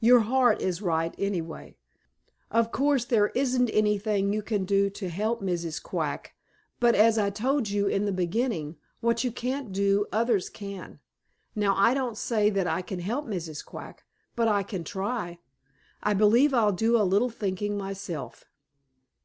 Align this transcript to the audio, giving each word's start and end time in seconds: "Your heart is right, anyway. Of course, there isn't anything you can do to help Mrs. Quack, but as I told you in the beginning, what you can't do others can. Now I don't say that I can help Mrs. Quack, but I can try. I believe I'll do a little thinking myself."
"Your 0.00 0.18
heart 0.18 0.60
is 0.60 0.82
right, 0.82 1.14
anyway. 1.18 1.76
Of 2.50 2.72
course, 2.72 3.04
there 3.04 3.28
isn't 3.28 3.70
anything 3.70 4.32
you 4.32 4.42
can 4.42 4.64
do 4.64 4.90
to 4.90 5.08
help 5.08 5.40
Mrs. 5.40 5.80
Quack, 5.80 6.32
but 6.80 6.96
as 6.96 7.16
I 7.16 7.30
told 7.30 7.70
you 7.70 7.86
in 7.86 8.04
the 8.04 8.10
beginning, 8.10 8.74
what 8.98 9.22
you 9.22 9.30
can't 9.30 9.70
do 9.72 10.06
others 10.10 10.48
can. 10.48 10.98
Now 11.54 11.76
I 11.76 11.94
don't 11.94 12.18
say 12.18 12.50
that 12.50 12.66
I 12.66 12.82
can 12.82 12.98
help 12.98 13.26
Mrs. 13.28 13.64
Quack, 13.64 14.02
but 14.34 14.48
I 14.48 14.64
can 14.64 14.82
try. 14.82 15.38
I 16.02 16.12
believe 16.12 16.52
I'll 16.52 16.72
do 16.72 17.00
a 17.00 17.06
little 17.06 17.30
thinking 17.30 17.78
myself." 17.78 18.46